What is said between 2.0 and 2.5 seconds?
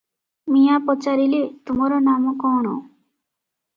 ନାମ